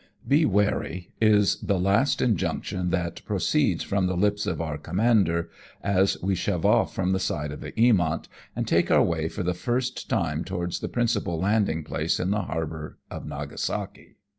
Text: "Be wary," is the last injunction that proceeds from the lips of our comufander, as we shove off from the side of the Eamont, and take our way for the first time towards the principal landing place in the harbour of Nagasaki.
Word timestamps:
"Be 0.41 0.45
wary," 0.45 1.11
is 1.21 1.57
the 1.57 1.79
last 1.79 2.23
injunction 2.23 2.89
that 2.89 3.23
proceeds 3.23 3.83
from 3.83 4.07
the 4.07 4.17
lips 4.17 4.47
of 4.47 4.59
our 4.59 4.79
comufander, 4.79 5.49
as 5.83 6.19
we 6.23 6.33
shove 6.33 6.65
off 6.65 6.91
from 6.95 7.11
the 7.11 7.19
side 7.19 7.51
of 7.51 7.61
the 7.61 7.71
Eamont, 7.73 8.25
and 8.55 8.67
take 8.67 8.89
our 8.89 9.03
way 9.03 9.29
for 9.29 9.43
the 9.43 9.53
first 9.53 10.09
time 10.09 10.43
towards 10.43 10.79
the 10.79 10.89
principal 10.89 11.39
landing 11.39 11.83
place 11.83 12.19
in 12.19 12.31
the 12.31 12.41
harbour 12.41 12.97
of 13.11 13.27
Nagasaki. 13.27 14.15